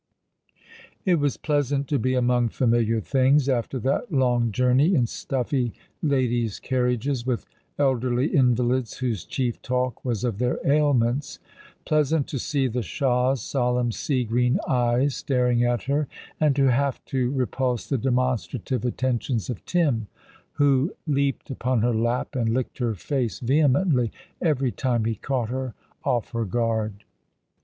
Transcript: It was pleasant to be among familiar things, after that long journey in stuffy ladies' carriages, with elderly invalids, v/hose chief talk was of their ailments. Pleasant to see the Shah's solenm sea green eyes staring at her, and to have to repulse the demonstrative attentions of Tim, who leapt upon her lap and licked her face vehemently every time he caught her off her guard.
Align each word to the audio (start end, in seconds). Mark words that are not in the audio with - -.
It 1.05 1.19
was 1.19 1.37
pleasant 1.37 1.87
to 1.89 1.99
be 1.99 2.15
among 2.15 2.49
familiar 2.49 2.99
things, 3.01 3.47
after 3.47 3.77
that 3.81 4.11
long 4.11 4.51
journey 4.51 4.95
in 4.95 5.05
stuffy 5.05 5.73
ladies' 6.01 6.57
carriages, 6.59 7.23
with 7.23 7.45
elderly 7.77 8.35
invalids, 8.35 8.97
v/hose 8.97 9.23
chief 9.23 9.61
talk 9.61 10.03
was 10.03 10.23
of 10.23 10.39
their 10.39 10.57
ailments. 10.65 11.37
Pleasant 11.85 12.25
to 12.29 12.39
see 12.39 12.65
the 12.65 12.81
Shah's 12.81 13.41
solenm 13.41 13.93
sea 13.93 14.23
green 14.23 14.59
eyes 14.67 15.13
staring 15.15 15.63
at 15.63 15.83
her, 15.83 16.07
and 16.39 16.55
to 16.55 16.71
have 16.71 17.05
to 17.05 17.29
repulse 17.33 17.85
the 17.85 17.99
demonstrative 17.99 18.83
attentions 18.83 19.51
of 19.51 19.63
Tim, 19.67 20.07
who 20.53 20.95
leapt 21.05 21.51
upon 21.51 21.83
her 21.83 21.93
lap 21.93 22.35
and 22.35 22.49
licked 22.55 22.79
her 22.79 22.95
face 22.95 23.39
vehemently 23.39 24.11
every 24.41 24.71
time 24.71 25.05
he 25.05 25.13
caught 25.13 25.49
her 25.49 25.75
off 26.03 26.31
her 26.31 26.45
guard. 26.45 27.03